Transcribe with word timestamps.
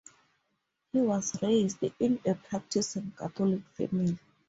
He 0.93 0.99
was 0.99 1.39
raised 1.43 1.77
in 1.99 2.19
a 2.25 2.33
practicing 2.33 3.13
Catholic 3.15 3.61
family. 3.75 4.17